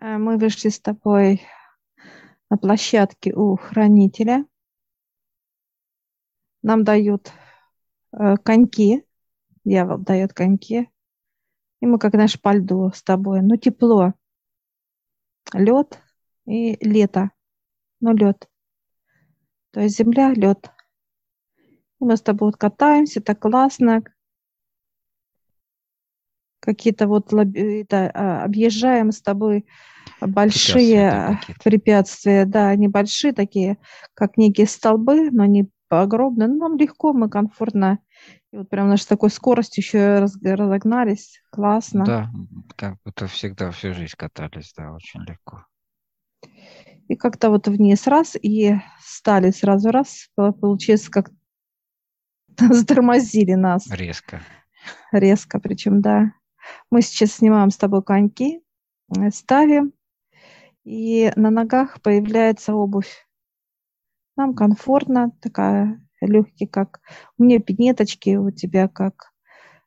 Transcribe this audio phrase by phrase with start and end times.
[0.00, 1.42] Э, Мы вышли с тобой
[2.48, 4.46] на площадке у хранителя.
[6.62, 7.32] Нам дают
[8.12, 9.04] э, коньки.
[9.64, 10.90] Дьявол дает коньки.
[11.80, 13.42] И мы как наш по льду с тобой.
[13.42, 14.14] Ну, тепло.
[15.52, 16.00] Лед
[16.46, 17.30] и лето.
[18.00, 18.48] Ну, лед.
[19.72, 20.70] То есть земля, лед.
[22.00, 24.02] И мы с тобой вот катаемся, так классно.
[26.60, 29.66] Какие-то вот это, а, объезжаем с тобой
[30.20, 33.78] большие Препятствия, препятствия, да, небольшие такие,
[34.14, 36.48] как некие столбы, но не огромные.
[36.48, 37.98] Но нам легко, мы комфортно.
[38.52, 41.42] И вот прям нашей такой скоростью еще раз- разогнались.
[41.50, 42.04] Классно.
[42.04, 42.30] Да,
[42.76, 45.64] как будто всегда всю жизнь катались, да, очень легко.
[47.08, 50.28] И как-то вот вниз раз, и стали сразу раз.
[50.34, 51.30] По- Получилось, как
[52.58, 54.42] затормозили нас Резко.
[55.12, 56.32] резко, причем, да.
[56.90, 58.62] Мы сейчас снимаем с тобой коньки,
[59.16, 59.92] э, ставим,
[60.84, 63.28] и на ногах появляется обувь.
[64.36, 67.00] Нам комфортно, такая легкий, как
[67.38, 69.32] у меня пинеточки, у тебя как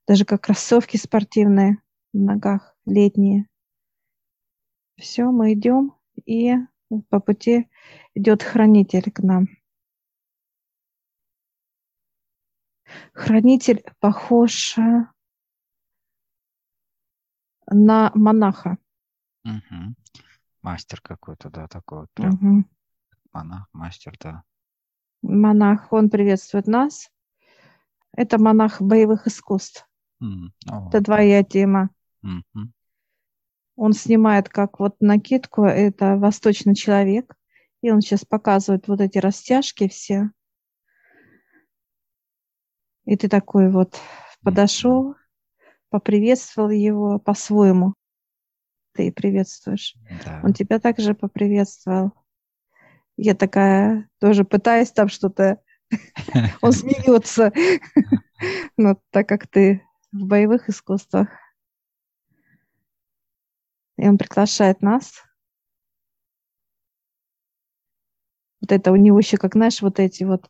[0.08, 1.78] даже как кроссовки спортивные
[2.14, 3.48] на ногах летние.
[4.98, 6.54] Все, мы идем, и
[7.10, 7.70] по пути
[8.14, 9.48] идет хранитель к нам.
[13.14, 15.06] Хранитель похож э,
[17.68, 18.78] на монаха.
[19.44, 19.96] Мгм.
[20.62, 22.70] Мастер какой-то, да, такой вот прям Мгм.
[23.34, 24.44] монах, мастер, да.
[25.22, 27.10] Монах, он приветствует нас.
[28.16, 29.88] Это монах боевых искусств.
[30.22, 31.90] М, о, Это твоя тема.
[32.22, 32.74] мгм.
[33.76, 37.36] Он снимает как вот накидку, это восточный человек,
[37.82, 40.30] и он сейчас показывает вот эти растяжки все.
[43.06, 44.00] И ты такой вот
[44.44, 45.16] подошел,
[45.94, 47.94] поприветствовал его по-своему.
[48.94, 49.94] Ты приветствуешь.
[50.26, 50.42] Да.
[50.44, 52.14] Он тебя также поприветствовал.
[53.16, 55.62] Я такая тоже пытаюсь там что-то.
[56.64, 57.52] Он смеется.
[58.76, 61.28] Но так как ты в боевых искусствах.
[63.98, 65.24] И он приглашает нас.
[68.62, 70.50] Вот это у него еще, как знаешь, вот эти вот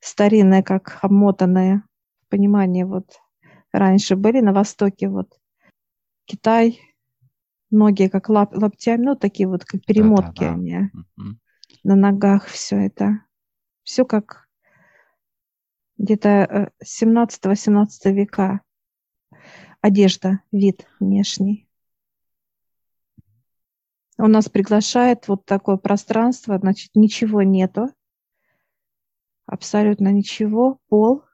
[0.00, 1.82] старинные, как обмотанные
[2.28, 3.18] понимание вот
[3.74, 5.38] раньше были на Востоке, вот
[6.26, 6.80] Китай,
[7.70, 10.52] многие как лап, лаптями, ну такие вот как перемотки Да-да-да.
[10.54, 11.40] они Мгм.
[11.82, 13.20] на ногах, все это.
[13.82, 14.48] Все как
[15.98, 18.60] где-то э, 17-18 века.
[19.80, 21.68] Одежда, вид внешний.
[24.16, 27.90] Он нас приглашает вот такое пространство, значит, ничего нету.
[29.46, 30.78] Абсолютно ничего.
[30.88, 31.24] Пол.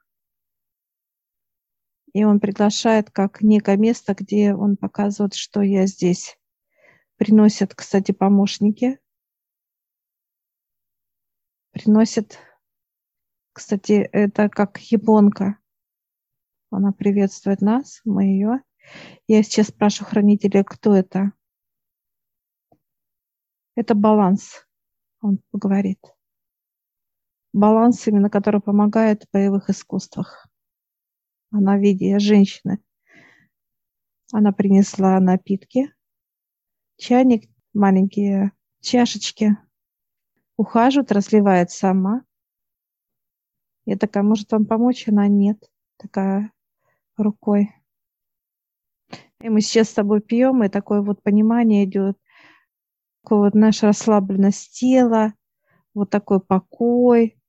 [2.13, 6.37] И он приглашает как некое место, где он показывает, что я здесь.
[7.17, 8.99] Приносят, кстати, помощники.
[11.71, 12.39] Приносят,
[13.53, 15.59] кстати, это как японка.
[16.71, 18.63] Она приветствует нас, мы ее.
[19.29, 21.33] Я сейчас спрашиваю хранителя, кто это.
[23.77, 24.67] Это баланс,
[25.21, 26.01] он говорит.
[27.53, 30.50] Баланс, именно который помогает в боевых искусствах.
[31.51, 32.79] Она виде женщины.
[34.33, 35.93] Она принесла напитки,
[36.97, 39.57] чайник, маленькие чашечки.
[40.57, 42.25] Ухаживает, разливает сама.
[43.87, 45.09] Я такая, может вам помочь?
[45.09, 45.69] Она нет.
[45.97, 46.53] Такая
[47.17, 47.75] рукой.
[49.41, 52.19] И мы сейчас с тобой пьем, и такое вот понимание идет,
[53.23, 55.33] такое вот наша расслабленность тела,
[55.95, 57.41] вот такой покой,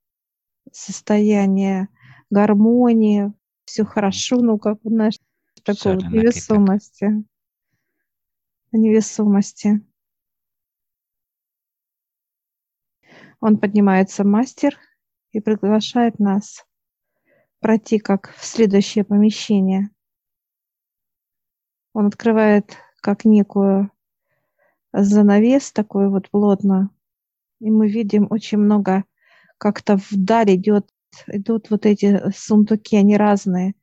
[0.72, 1.90] состояние
[2.30, 3.34] гармонии,
[3.72, 5.18] все хорошо, ну как знаешь,
[5.64, 7.24] такой вот невесомости.
[8.74, 9.82] Невесомости.
[13.40, 14.78] Он поднимается мастер
[15.32, 16.66] и приглашает нас
[17.60, 19.90] пройти как в следующее помещение.
[21.94, 23.90] Он открывает как некую
[24.92, 26.90] занавес такой вот плотно,
[27.62, 29.06] и мы видим очень много,
[29.58, 30.90] как-то вдаль идет,
[31.28, 33.76] идут вот эти сундуки, они разные,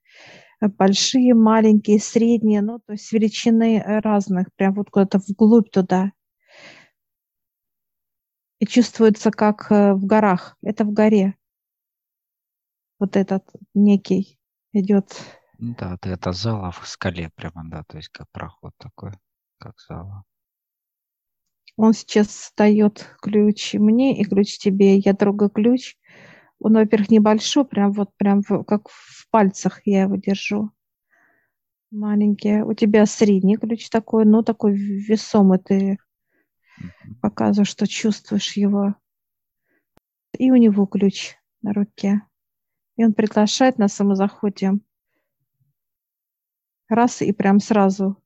[0.61, 6.13] большие, маленькие, средние, ну, то есть величины э, разных, прям вот куда-то вглубь туда.
[8.59, 11.37] И чувствуется, как э, в горах, это в горе.
[12.99, 13.45] Вот этот
[13.75, 14.39] некий
[14.73, 15.13] идет
[15.59, 19.13] Да, да, это зала в скале прямо, да, то есть как проход такой,
[19.59, 20.25] как зала.
[21.79, 24.97] Он сейчас дает ключ мне и ключ тебе.
[24.97, 25.95] Я трогаю ключ.
[26.61, 30.71] Он, во-первых, небольшой, прям вот прям в- как в пальцах я его держу.
[31.91, 32.63] Маленький.
[32.63, 35.99] У тебя средний ключ такой, ну такой весомый ты
[37.21, 38.95] Показываю, что чувствуешь его.
[40.39, 42.23] И у него ключ на руке.
[42.97, 44.83] И он приглашает нас, и мы заходим.
[46.89, 48.17] Раз и прям сразу.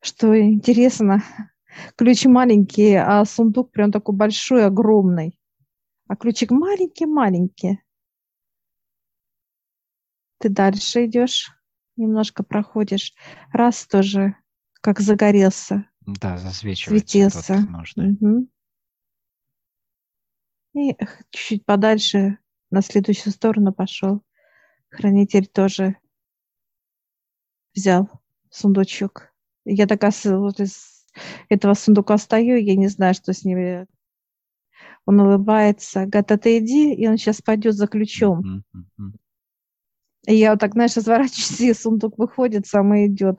[0.00, 1.22] Что интересно,
[1.96, 5.38] ключ маленький, а сундук прям такой большой, огромный.
[6.10, 7.80] А ключик маленький-маленький.
[10.38, 11.52] Ты дальше идешь,
[11.94, 13.14] немножко проходишь.
[13.52, 14.34] Раз тоже,
[14.80, 15.88] как загорелся.
[16.00, 17.06] Да, засвечивается.
[17.06, 17.64] Светился.
[17.96, 18.48] Угу.
[20.74, 20.96] И
[21.30, 22.38] чуть-чуть подальше
[22.70, 24.24] на следующую сторону пошел.
[24.88, 25.96] Хранитель тоже
[27.72, 28.10] взял
[28.50, 29.32] сундучок.
[29.64, 31.06] Я такая вот из
[31.48, 33.86] этого сундука стою, я не знаю, что с ним.
[35.06, 38.64] Он улыбается, говорит, а ты иди, и он сейчас пойдет за ключом.
[40.26, 43.38] И я вот так, знаешь, разворачиваюсь, и сундук выходит, сам и идет.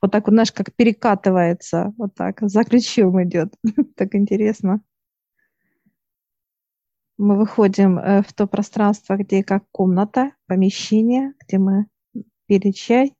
[0.00, 3.54] Вот так вот, знаешь, как перекатывается, вот так, за ключом идет.
[3.96, 4.82] так интересно
[7.20, 11.86] мы выходим э, в то пространство, где как комната, помещение, где мы
[12.46, 13.14] пили чай.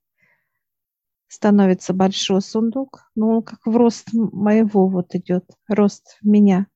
[1.28, 6.66] Становится большой сундук, ну, как в рост моего вот идет, рост меня.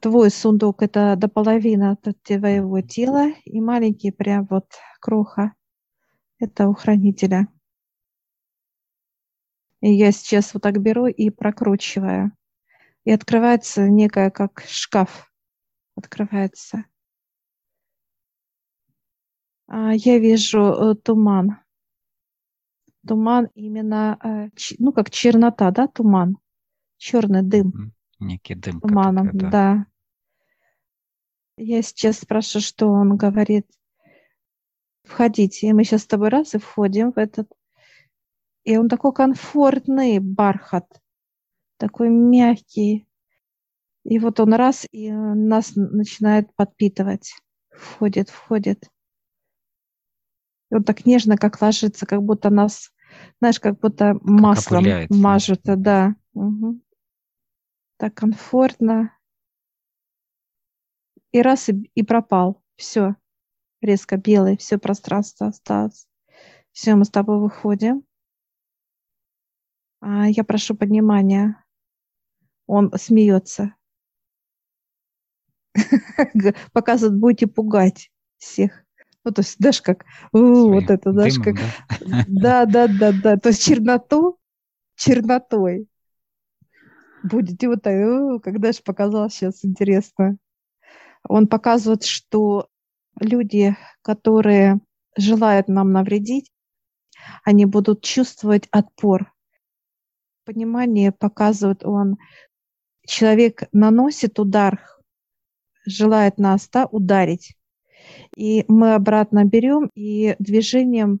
[0.00, 4.66] Твой сундук– это до половины твоего тела, и маленький прям вот
[5.00, 5.54] кроха–
[6.38, 7.48] это у хранителя.
[9.80, 12.32] И я сейчас вот так беру и прокручиваю–
[13.04, 15.30] и открывается некая как шкаф.
[15.96, 16.84] Открывается.
[19.66, 21.60] А, я вижу э, туман.
[23.06, 24.48] Туман именно, э,
[24.78, 26.38] ну, как чернота, да, туман.
[26.96, 27.93] Черный дым.
[28.20, 28.80] Некий дым.
[28.80, 29.50] Туманом, да.
[29.50, 29.86] да.
[31.56, 33.66] Я сейчас спрашиваю, что он говорит.
[35.04, 35.68] Входите.
[35.68, 37.48] И мы сейчас с тобой раз и входим в этот.
[38.64, 40.86] И он такой комфортный бархат
[41.84, 43.06] такой мягкий.
[44.04, 47.34] И вот он раз, и нас начинает подпитывать.
[47.70, 48.84] Входит, входит.
[50.70, 52.90] И он так нежно, как ложится, как будто нас,
[53.40, 55.60] знаешь, как будто маслом как мажут.
[55.64, 56.14] Да.
[56.34, 56.80] Угу.
[57.96, 59.16] Так комфортно.
[61.32, 62.62] И раз, и, и пропал.
[62.76, 63.16] Все.
[63.80, 66.06] Резко белый, все пространство осталось.
[66.72, 68.04] Все, мы с тобой выходим.
[70.00, 71.64] А я прошу поднимания
[72.66, 73.74] он смеется.
[76.72, 78.84] Показывает, будете пугать всех.
[79.24, 81.56] Ну, то есть, даже как, вот это, даже как,
[82.28, 84.38] да, да, да, да, то есть черноту
[84.96, 85.88] чернотой.
[87.24, 90.36] Будете вот так, как даже показал сейчас, интересно.
[91.26, 92.68] Он показывает, что
[93.18, 94.80] люди, которые
[95.16, 96.52] желают нам навредить,
[97.42, 99.32] они будут чувствовать отпор.
[100.44, 102.18] Понимание показывает он
[103.06, 104.82] человек наносит удар,
[105.86, 107.56] желает нас да, ударить,
[108.36, 111.20] и мы обратно берем и движением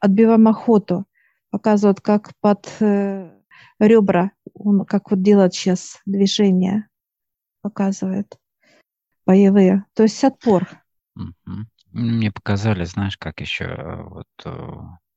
[0.00, 1.04] отбиваем охоту,
[1.50, 3.39] показывают, как под э,
[3.86, 6.88] ребра, он как вот делает сейчас движение,
[7.62, 8.38] показывает
[9.26, 10.68] боевые, то есть отпор.
[11.92, 14.50] Мне показали, знаешь, как еще э, вот э,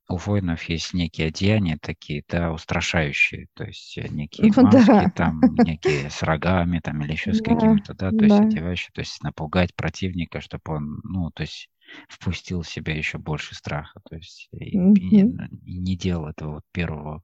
[0.10, 5.12] у воинов есть некие одеяния такие, да, устрашающие, то есть э, некие ну маски, да.
[5.16, 8.26] там, некие с рогами, там, или еще с да, какими-то, да, то да.
[8.26, 11.70] есть одевающие, то есть напугать противника, чтобы он, ну, то есть
[12.10, 14.94] впустил в себя еще больше страха, то есть и, mm-hmm.
[14.96, 15.22] и, не,
[15.64, 17.22] и не делал этого первого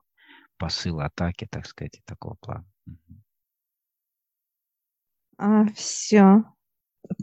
[0.59, 2.65] посыла атаки, так сказать, такого плана.
[5.37, 6.43] А, все.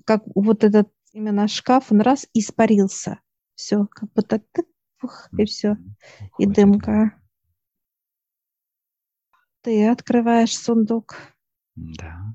[0.05, 3.21] Как вот этот именно шкаф, он раз испарился.
[3.55, 4.41] Все, как будто
[4.99, 5.77] Фух, и все.
[6.39, 7.21] И дымка.
[9.61, 11.17] Ты открываешь сундук.
[11.75, 12.35] Да.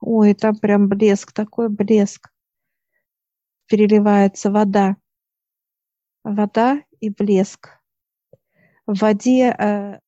[0.00, 2.30] Ой, там прям блеск, такой блеск.
[3.66, 4.96] Переливается вода.
[6.22, 7.83] Вода и блеск.
[8.86, 9.98] В воде э,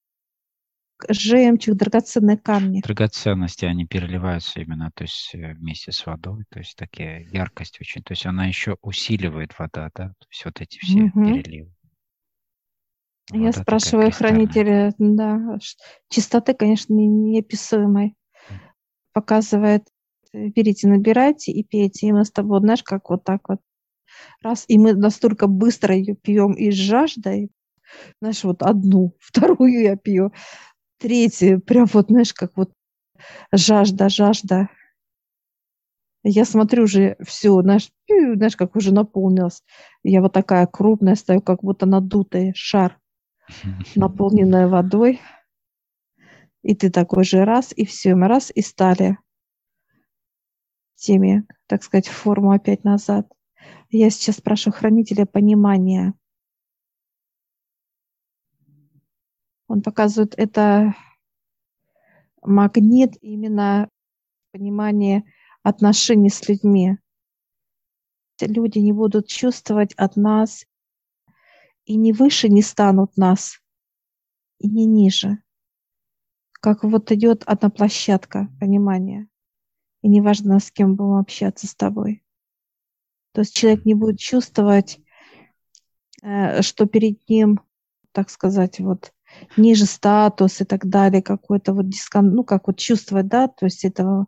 [1.08, 2.80] жемчуг, драгоценные камни.
[2.82, 8.02] Драгоценности, они переливаются именно, то есть э, вместе с водой, то есть такие яркость очень,
[8.02, 11.24] то есть она еще усиливает вода, да, то есть вот эти все угу.
[11.24, 11.72] переливы.
[13.30, 15.58] Вода Я спрашиваю хранителя, да,
[16.08, 18.14] чистоты, конечно, неописуемой.
[19.12, 19.88] Показывает,
[20.32, 22.08] э, берите, набирайте и пейте.
[22.08, 23.60] И мы с тобой, знаешь, как вот так вот
[24.42, 27.50] раз, и мы настолько быстро ее пьем и с жаждой,
[28.20, 30.32] знаешь, вот одну, вторую я пью,
[30.98, 32.72] третье, прям вот, знаешь, как вот
[33.52, 34.68] жажда, жажда.
[36.28, 39.62] Я смотрю уже все, знаешь, знаешь, как уже наполнилось.
[40.02, 42.98] Я вот такая крупная стою, как будто надутый шар.
[43.94, 45.20] наполненная водой,
[46.62, 49.18] и ты такой же раз, и все, мы раз, и стали
[50.96, 53.28] теми, так сказать, форму опять назад.
[53.90, 56.14] Я сейчас прошу хранителя понимания.
[59.68, 60.94] Он показывает это
[62.42, 63.88] магнит именно
[64.52, 65.24] понимание
[65.62, 66.98] отношений с людьми.
[68.40, 70.66] Люди не будут чувствовать от нас
[71.84, 73.60] и не выше не станут нас,
[74.58, 75.38] и не ниже.
[76.52, 79.28] Как вот идет одна площадка понимания.
[80.02, 82.24] И неважно, с кем будем общаться с тобой.
[83.32, 85.00] То есть человек не будет чувствовать,
[86.22, 87.60] э, что перед ним,
[88.12, 89.12] так сказать, вот
[89.56, 93.84] ниже статус и так далее, какой-то вот дискомфорт, ну, как вот чувствовать, да, то есть
[93.84, 94.26] этого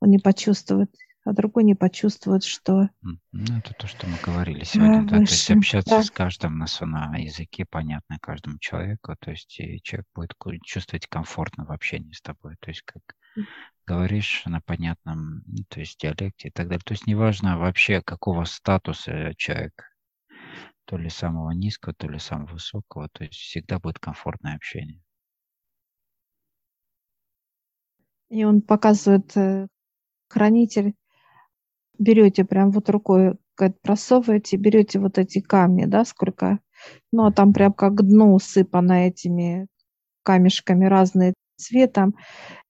[0.00, 0.90] он не почувствует,
[1.24, 2.88] а другой не почувствует, что...
[3.02, 3.18] Ну,
[3.58, 5.16] это то, что мы говорили сегодня, да, да?
[5.16, 6.02] то есть общаться да.
[6.02, 11.64] с каждым на, на языке, понятно каждому человеку, то есть и человек будет чувствовать комфортно
[11.64, 13.02] в общении с тобой, то есть как
[13.86, 16.82] говоришь на понятном, то есть диалекте и так далее.
[16.84, 19.72] То есть неважно вообще, какого статуса человек,
[20.86, 25.02] то ли самого низкого, то ли самого высокого, то есть всегда будет комфортное общение.
[28.28, 29.68] И он показывает э,
[30.28, 30.94] хранитель,
[31.98, 33.36] берете прям вот рукой,
[33.82, 36.60] просовываете, берете вот эти камни, да, сколько,
[37.12, 39.68] ну, а там прям как дно усыпано этими
[40.22, 42.14] камешками разные цветом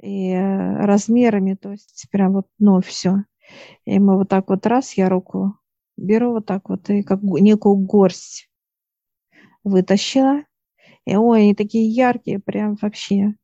[0.00, 3.25] и э, размерами, то есть прям вот, ну, все.
[3.85, 5.58] И мы вот так вот раз, я руку
[5.97, 8.50] беру вот так вот и как некую горсть
[9.65, 10.43] вытащила.
[11.05, 13.35] И ой, они такие яркие, прям вообще,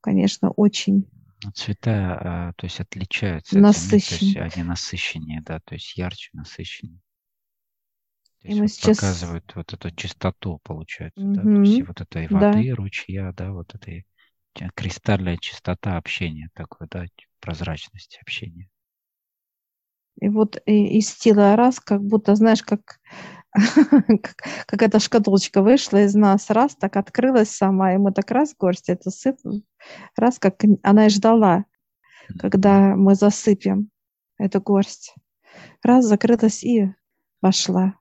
[0.00, 1.08] конечно, очень.
[1.44, 3.58] Ну, цвета, а, то есть отличаются.
[3.58, 4.34] Насыщеннее.
[4.34, 7.00] То есть они насыщеннее, да, то есть ярче, насыщеннее.
[8.42, 8.96] То есть и мы вот сейчас...
[8.96, 11.34] показывают вот эту чистоту, получается, угу.
[11.34, 12.74] да, то есть вот этой воды, да.
[12.74, 14.04] ручья, да, вот этой
[14.74, 17.06] кристальная чистота общения такой, да,
[17.40, 18.68] прозрачность общения.
[20.20, 23.00] И вот из тела раз, как будто, знаешь, как,
[23.52, 28.88] как, эта шкатулочка вышла из нас, раз, так открылась сама, и мы так раз горсть
[28.88, 29.64] это сыпем,
[30.16, 31.64] раз, как она и ждала,
[32.38, 33.90] когда мы засыпем
[34.38, 35.14] эту горсть.
[35.82, 36.94] Раз, закрылась и
[37.40, 37.98] вошла.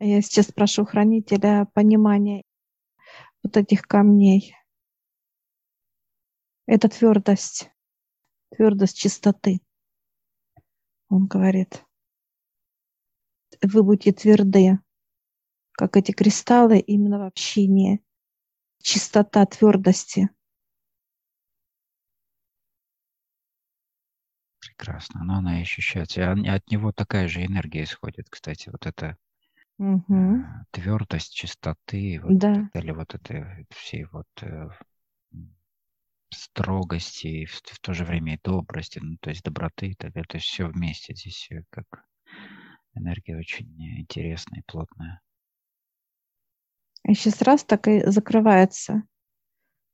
[0.00, 2.44] Я сейчас прошу хранителя понимания
[3.42, 4.54] вот этих камней.
[6.66, 7.70] Это твердость,
[8.54, 9.60] твердость чистоты.
[11.08, 11.84] Он говорит,
[13.62, 14.78] вы будете тверды,
[15.72, 18.02] как эти кристаллы именно в общении.
[18.82, 20.28] Чистота твердости.
[24.60, 25.24] Прекрасно.
[25.24, 26.32] Но она ощущается.
[26.34, 28.68] И от него такая же энергия исходит, кстати.
[28.68, 29.16] Вот это
[29.78, 30.44] угу.
[30.70, 32.70] твердость, чистоты, вот, да.
[32.74, 34.68] или вот это все вот э,
[36.30, 40.12] строгости, и в, в то же время и добрости, ну, то есть доброты и так
[40.12, 40.26] далее.
[40.28, 41.86] То есть все вместе здесь как
[42.94, 43.70] энергия очень
[44.00, 45.20] интересная и плотная.
[47.04, 49.02] И сейчас раз так и закрывается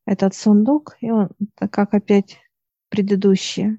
[0.06, 2.40] этот сундук, и он как опять
[2.88, 3.78] предыдущий.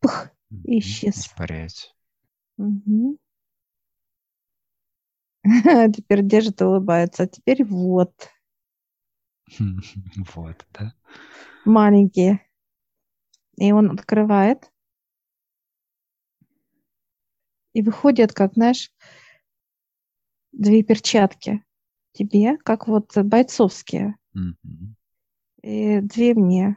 [0.00, 0.28] Пух,
[0.64, 1.16] и исчез.
[1.18, 1.88] Испаряется.
[2.56, 3.18] Угу.
[5.94, 7.24] Теперь держит и улыбается.
[7.24, 8.12] А теперь вот.
[10.34, 10.94] Вот, да
[11.64, 12.46] маленькие.
[13.56, 14.70] И он открывает.
[17.72, 18.92] И выходят, как, знаешь,
[20.52, 21.64] две перчатки
[22.12, 24.16] тебе, как вот бойцовские.
[24.36, 24.94] Mm-hmm.
[25.62, 26.76] И две мне.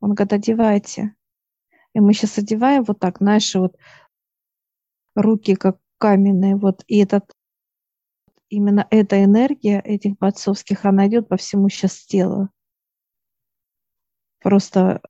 [0.00, 1.14] Он говорит, одевайте.
[1.94, 3.76] И мы сейчас одеваем вот так, знаешь, вот
[5.14, 7.32] руки как каменные, вот, и этот
[8.48, 12.48] именно эта энергия этих бойцовских, она идет по всему сейчас телу
[14.40, 15.00] просто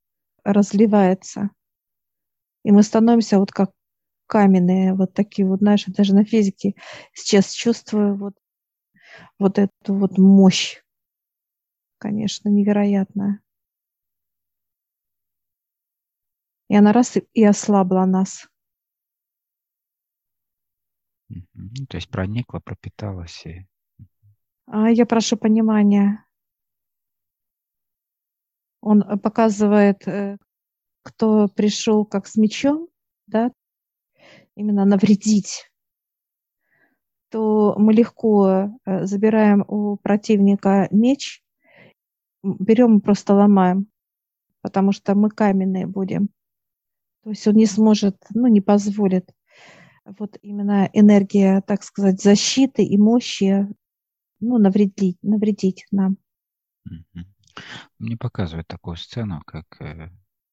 [0.44, 1.50] разливается.
[2.64, 3.72] И мы становимся вот как
[4.26, 6.74] каменные, вот такие вот, знаешь, даже на физике
[7.12, 8.34] сейчас чувствую вот,
[9.38, 10.82] вот эту вот мощь,
[11.98, 13.40] конечно, невероятная.
[16.68, 18.46] И она раз и ослабла нас.
[21.88, 23.66] То есть проникла, пропиталась и...
[24.66, 26.24] А я прошу понимания.
[28.80, 30.36] Он показывает, э,
[31.02, 32.88] кто пришел как с мечом,
[33.26, 33.50] да,
[34.54, 35.70] именно навредить,
[37.30, 41.42] то мы легко э, забираем у противника меч,
[42.42, 43.88] берем и просто ломаем,
[44.62, 46.30] потому что мы каменные будем.
[47.24, 49.30] То есть он не сможет, ну, не позволит
[50.04, 53.68] вот именно энергия, так сказать, защиты и мощи,
[54.40, 56.16] ну, навредить, навредить нам.
[57.98, 60.10] Мне показывает такую сцену, как, э,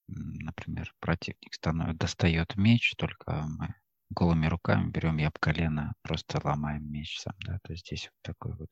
[0.07, 3.75] например, противник становится, достает меч, только мы
[4.09, 8.21] голыми руками берем я об колено, просто ломаем меч сам, да, то есть здесь вот
[8.21, 8.69] такой вот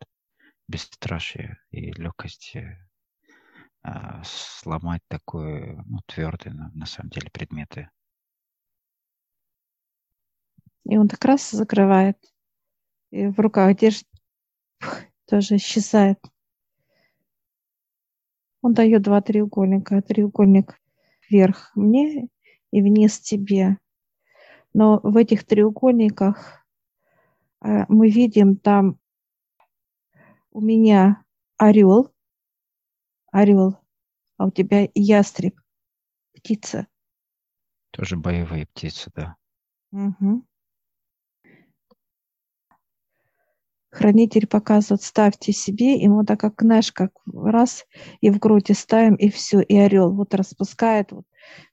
[0.67, 2.55] бесстрашие и легкость
[3.81, 7.89] а, сломать такое, ну, твердые, на, на самом деле, предметы.
[10.85, 12.17] И он так раз закрывает,
[13.11, 14.07] и в руках держит,
[15.27, 16.19] тоже исчезает.
[18.63, 20.01] Он дает два треугольника.
[20.01, 20.81] Треугольник
[21.29, 22.29] вверх мне
[22.71, 23.77] и вниз тебе.
[24.73, 26.65] Но в этих треугольниках
[27.61, 28.97] э, мы видим там
[30.51, 31.23] у меня
[31.57, 32.13] орел,
[33.31, 33.77] орел,
[34.37, 35.59] а у тебя ястреб,
[36.33, 36.87] птица.
[37.91, 39.35] Тоже боевые птицы, да.
[39.91, 40.45] Угу.
[43.93, 47.85] Хранитель показывает, ставьте себе, и мы так как, знаешь, как раз
[48.21, 51.25] и в груди ставим, и все, и орел вот распускает вот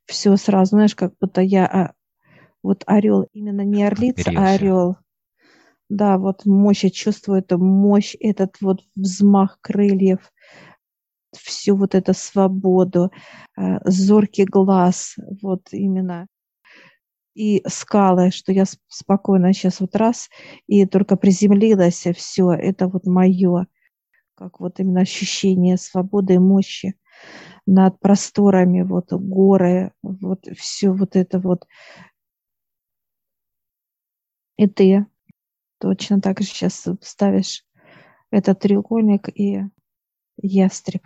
[0.04, 1.94] все сразу, знаешь, как будто я а,
[2.62, 4.96] вот орел, именно не орлица, а орел.
[5.88, 10.18] Да, вот мощь, я чувствую эту мощь, этот вот взмах крыльев,
[11.32, 13.10] всю вот эту свободу,
[13.56, 16.26] э, зоркий глаз, вот именно.
[17.34, 20.28] И скалы, что я спокойно сейчас вот раз,
[20.66, 23.66] и только приземлилась, и все, это вот мое,
[24.34, 26.96] как вот именно ощущение свободы и мощи
[27.66, 31.66] над просторами, вот горы, вот все вот это вот
[34.60, 35.06] и ты
[35.78, 37.64] точно так же сейчас ставишь
[38.30, 39.62] этот треугольник и
[40.36, 41.02] ястреб.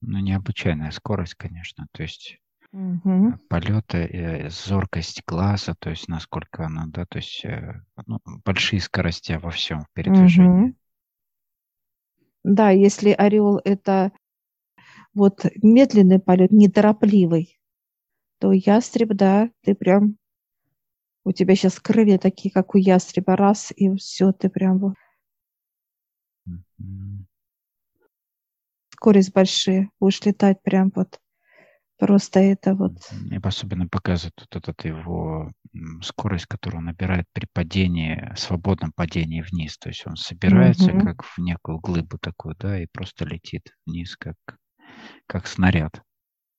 [0.00, 1.88] Ну, необычайная скорость, конечно.
[1.90, 2.38] То есть
[2.76, 3.38] угу.
[3.48, 9.32] полета, э, зоркость глаза, то есть насколько она, да, то есть э, ну, большие скорости
[9.32, 10.70] во всем в передвижении.
[10.70, 10.76] Угу.
[12.44, 14.12] Да, если орел это
[15.14, 17.58] вот медленный полет, неторопливый,
[18.38, 20.18] то ястреб, да, ты прям
[21.24, 24.94] у тебя сейчас крылья такие, как у ястреба, раз, и все, ты прям вот...
[28.90, 31.20] Скорость большие, будешь летать прям вот
[31.98, 32.92] просто это вот.
[33.12, 35.50] Мне особенно показывает вот этот его
[36.02, 39.78] скорость, которую он набирает при падении, свободном падении вниз.
[39.78, 41.00] То есть он собирается угу.
[41.00, 44.36] как в некую глыбу такую, да, и просто летит вниз, как,
[45.26, 46.02] как снаряд.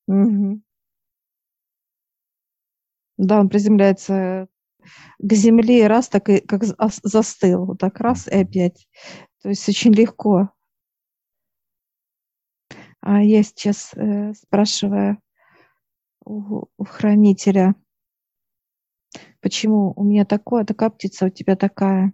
[0.08, 0.62] Угу.
[3.18, 4.48] Да, он приземляется
[5.20, 8.88] к земле, раз так и как застыл, вот так раз и опять.
[9.42, 10.52] То есть очень легко.
[13.02, 15.20] А я сейчас э, спрашиваю
[16.28, 17.76] у, у хранителя,
[19.40, 22.14] почему у меня такое, такая птица, у тебя такая.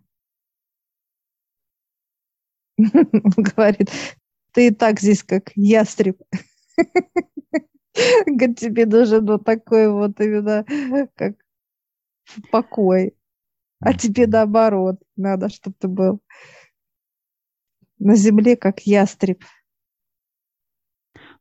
[2.78, 2.88] Он
[3.38, 3.89] говорит,
[4.52, 6.21] ты и так здесь как ястреб.
[8.26, 10.65] Говорит, тебе нужен вот такой вот именно,
[11.15, 11.36] как
[12.52, 13.15] покой.
[13.80, 16.21] А тебе наоборот, надо, чтобы ты был
[17.99, 19.43] на земле, как ястреб.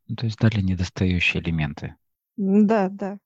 [0.09, 1.97] Ну, то есть дали недостающие элементы.
[2.37, 3.19] Да, да.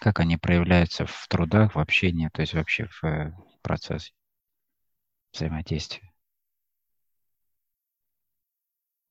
[0.00, 4.12] Как они проявляются в трудах, в общении, то есть вообще в э, процессе
[5.32, 6.10] взаимодействия?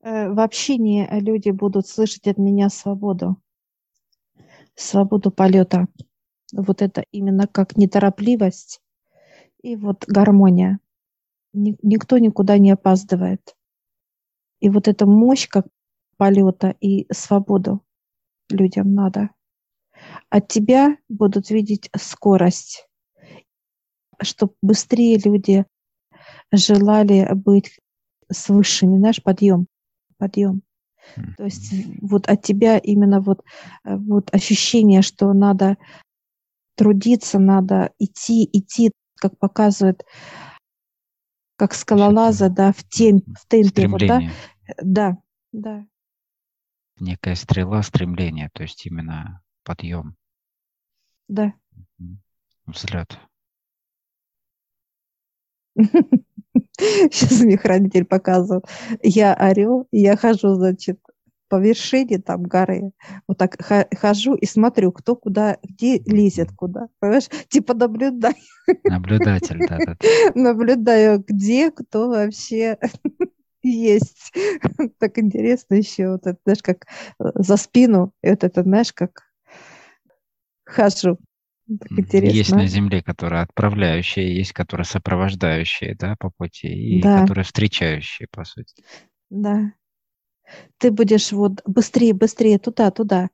[0.02, 3.42] Э, в общении люди будут слышать от меня свободу,
[4.76, 5.88] свободу полета
[6.52, 8.82] вот это именно как неторопливость
[9.62, 10.80] и вот гармония.
[11.54, 13.56] Никто никуда не опаздывает.
[14.60, 15.68] И вот эта мощь как
[16.18, 17.84] полета и свободу
[18.50, 19.30] людям надо.
[20.30, 22.88] От тебя будут видеть скорость,
[24.22, 25.66] чтобы быстрее люди
[26.52, 27.80] желали быть
[28.32, 29.68] с высшими, знаешь, подъем,
[30.18, 30.64] подъем.
[31.38, 33.44] То есть вот от тебя именно вот,
[33.84, 35.78] э, вот ощущение, что надо
[36.76, 40.06] трудиться надо, идти, идти, как показывает,
[41.58, 43.88] как скалолаза, да, в, тем, в темпе.
[43.88, 44.22] Вот, да?
[44.82, 45.18] да,
[45.52, 45.86] да.
[47.00, 50.16] Некая стрела стремления, то есть именно подъем.
[51.28, 51.54] Да.
[52.66, 53.18] Взлет.
[56.80, 58.66] Сейчас мне хранитель показывает.
[59.02, 61.00] Я орел, я хожу, значит,
[61.50, 62.92] по вершине там горы,
[63.28, 63.58] вот так
[63.98, 66.88] хожу и смотрю, кто куда, где лезет куда.
[67.00, 67.28] Понимаешь?
[67.50, 68.36] Типа наблюдаю.
[68.84, 69.98] Наблюдатель, да, да.
[70.36, 72.78] Наблюдаю, где кто вообще
[73.64, 74.32] есть.
[75.00, 76.86] Так интересно еще, вот это, знаешь, как
[77.20, 79.24] э, за спину, и вот это, знаешь, как
[80.66, 81.18] хожу.
[81.80, 82.34] Так интересно.
[82.34, 88.28] Есть на Земле, которые отправляющие, есть, которые сопровождающие, да, по пути, и Да, которые встречающие,
[88.32, 88.84] по сути.
[89.30, 89.74] да.
[90.80, 93.30] Ты будешь вот быстрее, быстрее туда, туда.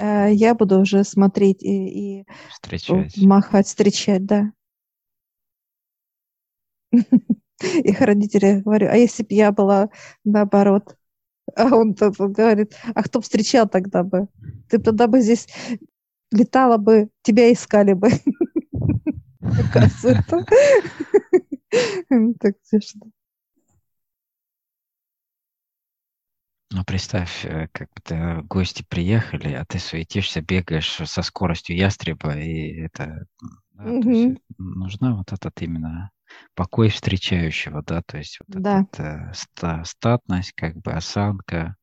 [0.00, 3.16] А я буду уже смотреть и, и Встречать.
[3.18, 4.52] махать, встречать, да.
[7.62, 9.90] И родители говорю, а если бы я была
[10.24, 10.96] наоборот?
[11.56, 14.28] А он говорит, а кто встречал тогда бы?
[14.68, 15.48] Ты тогда бы здесь
[16.30, 18.08] летала бы, тебя искали бы.
[19.42, 20.44] Оказывается.
[22.40, 23.10] Так смешно.
[26.74, 32.34] Ну, представь, э, как бы ты, гости приехали, а ты суетишься, бегаешь со скоростью ястреба,
[32.38, 33.26] и это,
[33.72, 36.10] да, то есть нужна вот этот именно
[36.54, 41.76] покой встречающего, да, то есть вот Да, этот э, ста- статность, как бы осанка,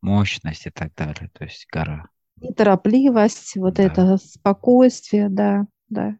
[0.00, 2.08] мощность и так далее, то есть гора,
[2.42, 3.84] неторопливость, вот да.
[3.84, 6.16] это спокойствие, да, да.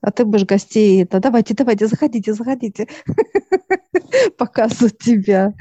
[0.00, 2.88] А ты будешь гостей, это давайте, давайте, заходите, заходите.
[4.38, 5.54] Показывают тебя.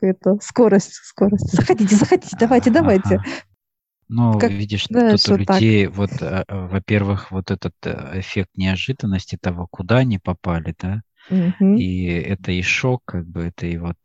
[0.00, 1.52] Это скорость, скорость.
[1.52, 3.22] Заходите, заходите, давайте, давайте.
[4.14, 5.56] Ну, Как, видишь, тут знаешь, у вот так.
[5.56, 11.00] людей, вот, э, э, во-первых, вот этот э, эффект неожиданности того, куда они попали, да,
[11.30, 11.78] Мгм.
[11.78, 13.96] и это и шок, как бы, это и вот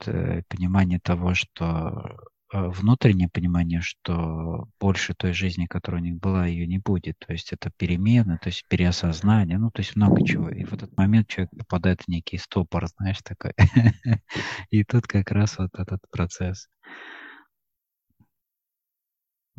[0.48, 2.17] понимание того, что
[2.54, 7.15] внутреннее понимание, что больше той жизни, которая у них была, ее не будет.
[7.20, 10.50] То есть это перемены, то есть переосознание, ну, то есть много чего.
[10.50, 13.52] И в этот момент человек попадает в некий стопор, знаешь, такой.
[14.70, 16.70] И тут как раз вот этот процесс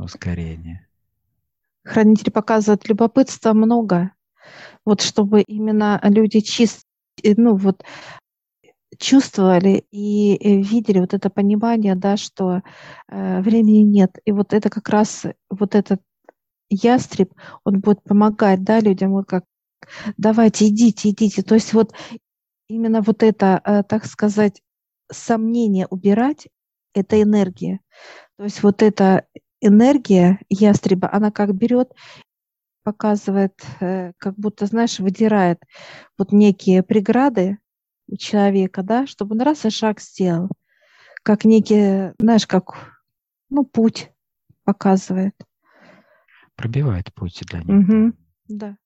[0.05, 0.87] ускорения.
[1.85, 4.13] Хранитель показывает любопытства много.
[4.85, 6.83] Вот чтобы именно люди чист,
[7.23, 7.85] э, ну вот
[8.99, 12.63] чувствовали и э, видели вот это понимание, да, что
[13.09, 14.19] э, времени нет.
[14.25, 16.01] И вот это как раз вот этот
[16.71, 17.33] ястреб,
[17.65, 19.45] он будет помогать, да, людям, вот как
[20.17, 21.43] давайте, идите, идите.
[21.43, 21.93] То есть вот
[22.69, 24.63] именно вот это, э, так сказать,
[25.11, 26.49] сомнение убирать,
[26.95, 27.81] это энергия.
[28.37, 29.27] То есть вот эта
[29.61, 31.93] энергия ястреба, она как берет,
[32.83, 35.63] показывает, э, как будто, знаешь, выдирает
[36.17, 37.59] вот некие преграды
[38.07, 40.49] у человека, да, чтобы он раз и шаг сделал,
[41.23, 42.99] как некий, знаешь, как,
[43.51, 44.11] ну, путь
[44.65, 45.35] показывает.
[46.57, 47.67] Пробивает путь для них.
[47.67, 47.75] да.
[47.75, 48.19] Мгм.
[48.49, 48.77] Да.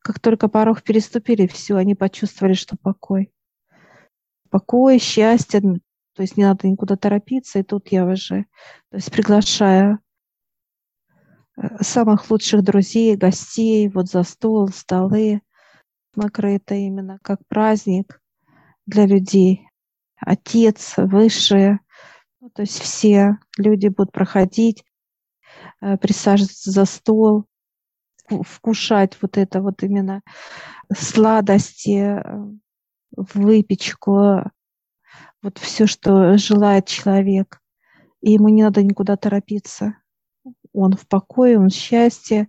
[0.00, 3.32] Как только порог переступили, все, они почувствовали, что покой.
[4.48, 5.60] Покой, счастье,
[6.18, 8.46] то есть не надо никуда торопиться, и тут я уже,
[8.90, 10.00] то есть приглашаю
[11.56, 15.42] э, самых лучших друзей, гостей, вот за стол, столы
[16.16, 18.20] накрыто именно как праздник
[18.84, 19.68] для людей.
[20.16, 21.78] Отец, высшие,
[22.40, 24.82] ну, то есть все люди будут проходить,
[25.80, 27.44] э, присаживаться за стол,
[28.28, 30.22] вку- вкушать вот это вот именно
[30.92, 32.58] сладости, э,
[33.16, 34.50] выпечку,
[35.42, 37.60] вот все, что желает человек.
[38.20, 39.96] И ему не надо никуда торопиться.
[40.72, 42.48] Он в покое, он в счастье,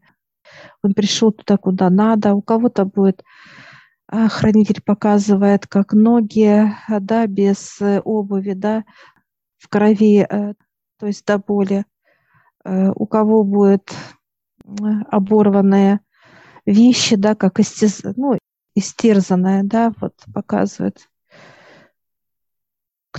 [0.81, 2.33] он пришел туда, куда надо.
[2.33, 3.23] У кого-то будет
[4.07, 8.83] а, хранитель показывает, как ноги, да, без э, обуви, да,
[9.57, 10.53] в крови, э,
[10.97, 11.85] то есть до боли.
[12.65, 13.93] Э, У кого будет
[15.11, 15.99] оборванные
[16.65, 18.01] вещи, да, как истез...
[18.15, 18.37] ну,
[18.75, 21.08] истерзанная, да, вот показывает.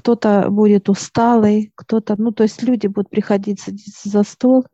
[0.00, 4.64] Кто-то будет усталый, кто-то, ну, то есть люди будут приходить садиться за стол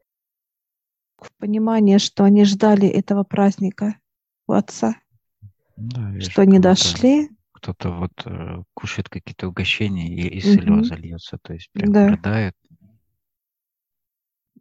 [1.19, 3.99] в понимание, что они ждали этого праздника
[4.47, 4.95] у отца,
[5.77, 10.95] Да, вижу, что они кого-то- дошли, Кто-то вот э, кушает какие-то угощения и, и слезы
[10.95, 12.09] льется, то есть прям Да.
[12.11, 12.55] рыдает.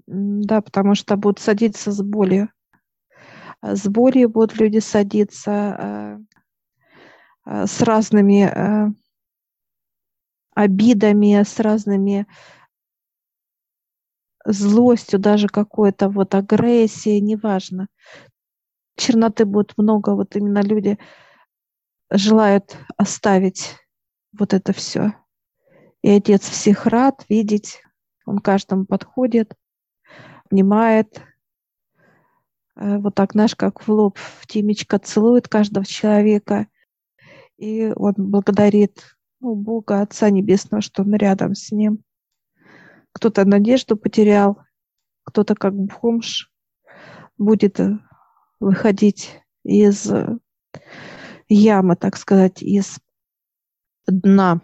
[0.07, 2.49] Да, потому что будут садиться с болью.
[3.61, 6.19] С болью будут люди садиться а,
[7.43, 8.91] а, с разными а,
[10.55, 12.25] обидами, с разными
[14.45, 17.87] злостью, даже какой-то вот агрессией, неважно.
[18.95, 20.97] Черноты будет много, вот именно люди
[22.09, 23.75] желают оставить
[24.31, 25.13] вот это все.
[26.01, 27.81] И отец всех рад видеть,
[28.25, 29.53] он каждому подходит,
[30.49, 31.21] внимает,
[32.75, 36.67] э, вот так, знаешь, как в лоб, в темечко целует каждого человека,
[37.57, 39.14] и он благодарит
[39.45, 42.03] ну, Бога, Отца Небесного, что он рядом с ним.
[43.11, 44.57] Кто-то надежду потерял,
[45.23, 46.51] кто-то как бомж
[47.37, 47.99] будет э,
[48.59, 50.39] выходить из э,
[51.47, 52.97] ямы, так сказать, из
[54.07, 54.61] дна.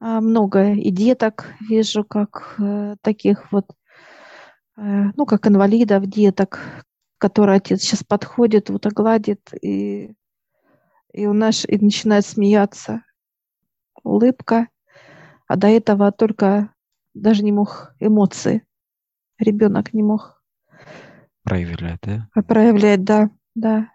[0.00, 3.70] А, много и деток вижу, как э, таких вот,
[4.74, 6.58] ну, как инвалидов, деток,
[7.18, 10.16] которые отец сейчас подходит, вот огладит, и,
[11.12, 13.04] и у нас и начинает смеяться.
[14.02, 14.68] Улыбка.
[15.46, 16.72] А до этого только
[17.14, 18.66] даже не мог эмоции.
[19.38, 20.42] Ребенок не мог.
[21.42, 22.28] Проявлять, да?
[22.46, 23.90] Проявлять, да, да.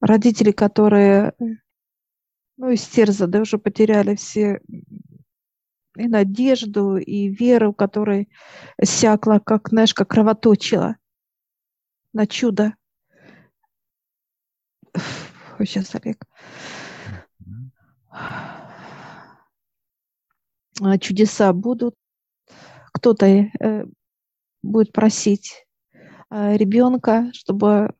[0.00, 1.34] Родители, которые
[2.56, 4.60] ну, истерзаны, уже потеряли все
[5.96, 8.26] и надежду, и веру, которая
[8.82, 10.96] сякла, как, знаешь, как кровоточила
[12.12, 12.74] на чудо.
[15.94, 16.24] Олег.
[20.80, 21.94] А чудеса будут.
[22.92, 23.84] Кто-то э,
[24.62, 25.66] будет просить
[26.30, 27.94] э, ребенка, чтобы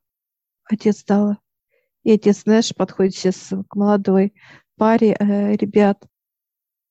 [0.64, 1.36] отец дал
[2.08, 4.32] и отец, знаешь, подходит сейчас к молодой
[4.76, 6.06] паре э, ребят,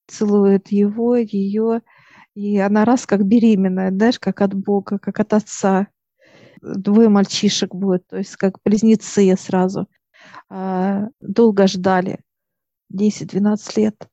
[0.07, 1.81] целует его, ее,
[2.35, 5.87] и она раз как беременная, знаешь, как от Бога, как от отца.
[6.61, 9.87] Двое мальчишек будет, то есть как близнецы сразу.
[10.49, 12.19] А, долго ждали,
[12.89, 14.09] 10-12 лет,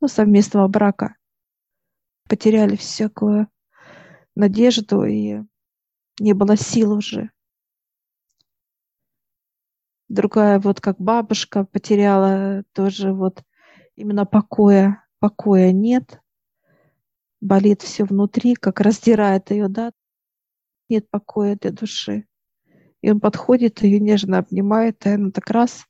[0.00, 1.16] ну, совместного брака.
[2.28, 3.48] Потеряли всякую
[4.34, 5.40] надежду, и
[6.20, 7.30] не было сил уже
[10.10, 13.42] другая вот как бабушка потеряла тоже вот
[13.96, 16.20] именно покоя, покоя нет,
[17.40, 19.92] болит все внутри, как раздирает ее, да,
[20.88, 22.26] нет покоя для души.
[23.02, 25.86] И он подходит, ее нежно обнимает, и она так раз,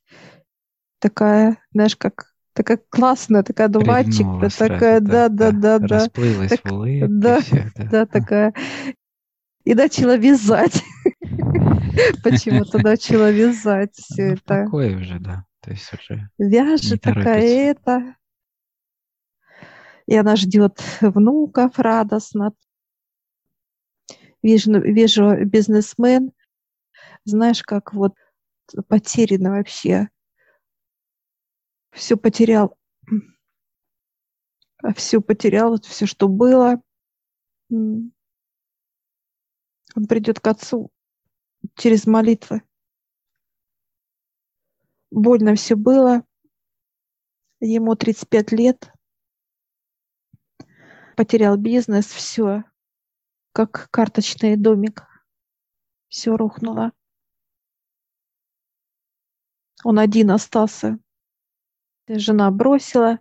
[1.01, 6.73] такая, знаешь, как такая классная, такая дуванчик, такая, да, да, да, да, расплылась так, в
[6.73, 8.55] улыбке, да, все, да, да, такая,
[9.65, 10.83] и начала вязать.
[12.23, 14.65] Почему-то начала вязать все это.
[14.65, 15.45] Такое уже, да.
[15.61, 18.15] То есть уже Вяжет такая это.
[20.07, 22.53] И она ждет внуков радостно.
[24.43, 26.33] Вижу, вижу бизнесмен,
[27.31, 28.15] знаешь, как вот
[28.89, 30.09] потеряно вообще.
[31.93, 32.77] Все потерял.
[34.95, 36.83] Все потерял, вот все, что было.
[37.71, 38.13] Он
[40.09, 40.91] придет к отцу
[41.75, 42.63] через молитвы.
[45.11, 46.25] Больно все было.
[47.61, 48.93] Ему 35 лет.
[51.17, 52.65] Потерял бизнес, все.
[53.53, 55.03] Как карточный домик.
[56.09, 56.93] Все рухнуло.
[59.85, 60.99] Он один остался.
[62.09, 63.21] Жена бросила,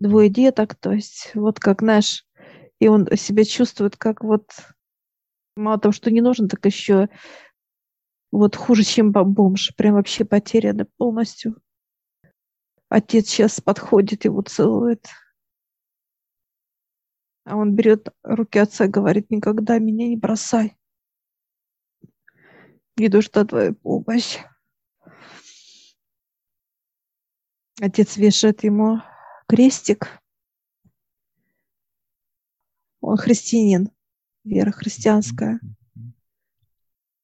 [0.00, 2.24] двое деток, то есть вот как, знаешь,
[2.78, 4.50] и он себя чувствует как вот
[5.56, 7.08] мало того, что не нужен, так еще
[8.30, 11.60] вот хуже, чем бомж, прям вообще потеряны полностью.
[12.88, 15.06] Отец сейчас подходит, его целует.
[17.44, 20.76] А он берет руки отца и говорит, никогда меня не бросай.
[22.96, 24.38] Не нужна твоя помощь.
[27.80, 29.00] Отец вешает ему
[29.46, 30.08] крестик.
[33.00, 33.90] Он христианин,
[34.44, 35.60] вера христианская.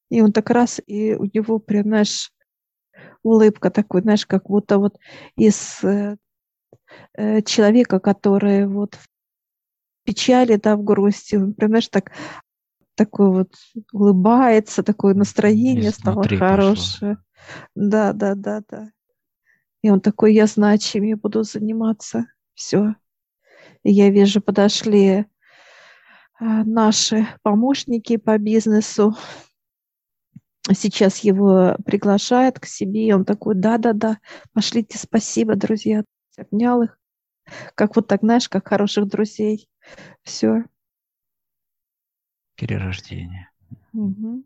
[0.09, 2.31] И он так раз, и у него прям, знаешь,
[3.23, 4.97] улыбка такой, знаешь, как будто вот
[5.35, 6.15] из э,
[7.13, 9.07] э, человека, который вот в
[10.05, 12.11] печали, да, в грусти, он прям, знаешь, так
[12.95, 13.53] такой вот
[13.91, 17.17] улыбается, такое настроение стало хорошее.
[17.17, 17.25] Пошло.
[17.75, 18.91] Да, да, да, да.
[19.85, 22.25] И он такой, я знаю, чем я буду заниматься.
[22.55, 22.95] Все.
[23.83, 25.25] И я вижу, подошли э,
[26.39, 29.15] наши помощники по бизнесу,
[30.73, 34.17] сейчас его приглашает к себе, и он такой, да-да-да,
[34.53, 36.03] пошлите, спасибо, друзья,
[36.35, 36.97] обнял их,
[37.75, 39.69] как вот так, знаешь, как хороших друзей,
[40.23, 40.63] все.
[42.55, 43.51] Перерождение.
[43.93, 44.45] Угу.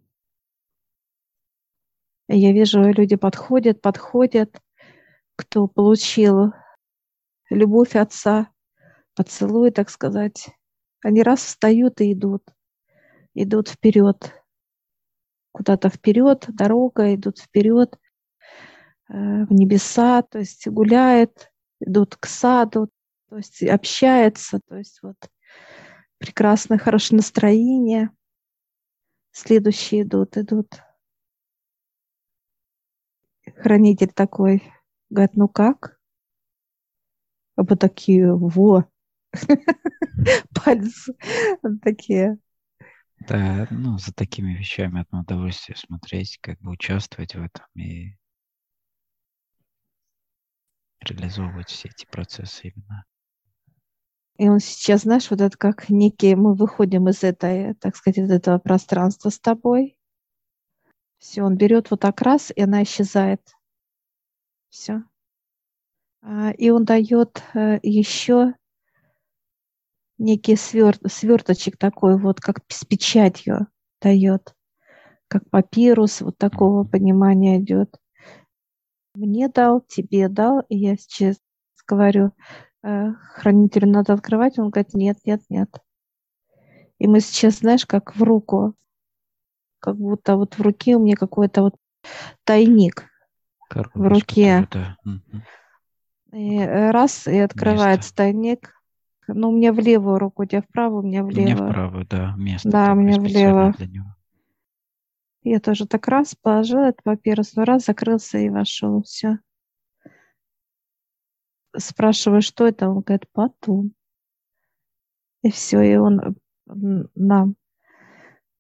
[2.28, 4.62] Я вижу, люди подходят, подходят,
[5.40, 6.52] кто получил
[7.50, 8.52] любовь отца,
[9.16, 10.50] поцелуй, так сказать.
[11.02, 12.44] Они раз встают и идут,
[13.34, 14.34] идут вперед
[15.54, 17.98] куда-то вперед, дорога, идут вперед
[19.08, 19.14] э,
[19.46, 22.90] в небеса, то есть гуляет, идут к саду,
[23.30, 25.16] то есть общается, то есть вот
[26.18, 28.10] прекрасное, хорошее настроение.
[29.32, 30.82] Следующие идут, идут.
[33.56, 34.64] Хранитель такой,
[35.10, 36.00] говорит, ну как?
[37.56, 38.86] А вот такие, во,
[40.54, 41.14] пальцы
[41.84, 42.38] такие.
[43.28, 48.16] Да, ну, за такими вещами одно удовольствие смотреть, как бы участвовать в этом и
[51.02, 53.06] реализовывать все эти процессы именно.
[54.38, 58.32] И он сейчас, знаешь, вот это как некие, мы выходим из этой, так сказать, из
[58.32, 59.98] этого пространства с тобой.
[61.18, 63.42] Все, он берет вот так раз, и она исчезает.
[64.70, 65.04] Все.
[66.22, 68.54] А, и он дает э, еще
[70.18, 73.68] некий свер, сверточек такой вот, как с печатью
[74.02, 74.54] дает,
[75.28, 77.98] как папирус, вот такого понимания идет.
[79.16, 81.38] Мне дал, тебе дал, и я сейчас
[81.88, 82.32] говорю,
[82.84, 85.70] э, хранителю надо открывать, он говорит, нет, нет, нет.
[87.00, 88.76] И мы сейчас, знаешь, как в руку,
[89.80, 91.76] как будто вот в руке у меня какой-то вот
[92.44, 93.09] тайник
[93.70, 94.68] Коробочка в руке.
[94.72, 94.98] Да.
[96.34, 98.16] И э, раз, и открывается Место.
[98.16, 98.74] тайник.
[99.28, 101.42] Ну, у меня в левую руку, у тебя вправо, у меня влево.
[101.42, 102.70] У меня вправо, да, место.
[102.70, 103.74] Да, у меня влево.
[103.78, 104.16] Для него.
[105.44, 109.40] Я тоже так раз положила этот папирус, но раз закрылся и вошел, все.
[111.78, 112.90] Спрашиваю, что это?
[112.90, 113.94] Он говорит, потом.
[115.44, 117.56] И все, и он нам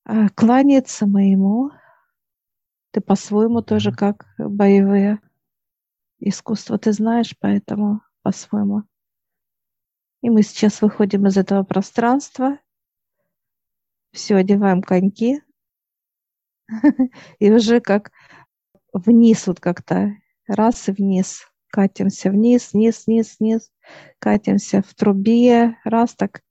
[0.05, 1.71] а, кланяется моему.
[2.91, 5.19] Ты по-своему тоже как боевые
[6.19, 8.83] искусства ты знаешь, поэтому по-своему.
[10.21, 12.59] И мы сейчас выходим из этого пространства.
[14.11, 15.41] Все, одеваем коньки.
[17.39, 18.11] И уже как
[18.91, 20.11] вниз вот как-то.
[20.47, 21.45] Раз и вниз.
[21.67, 23.71] Катимся вниз, вниз, вниз, вниз.
[24.17, 25.77] Катимся в трубе.
[25.83, 26.41] Раз так.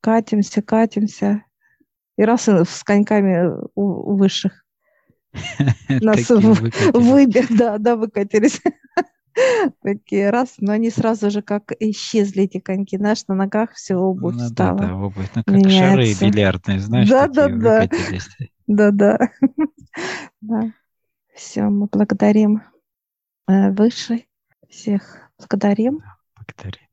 [0.00, 1.44] Катимся, катимся.
[2.16, 4.64] И раз и с коньками у, у высших.
[5.88, 8.60] Нас выбер, да, да, выкатились.
[9.82, 12.96] Такие раз, но они сразу же как исчезли эти коньки.
[12.96, 14.78] Знаешь, на ногах все обувь ну, стала.
[14.78, 15.30] Да, да, обувь.
[15.34, 15.78] Ну, как меняется.
[15.78, 17.88] шары бильярдные, знаешь, да, да, да.
[18.66, 19.18] Да, да.
[20.40, 20.72] да.
[21.34, 22.62] Все, мы благодарим
[23.48, 24.28] э, Высший.
[24.68, 26.02] Всех благодарим.
[26.36, 26.89] Благодарим.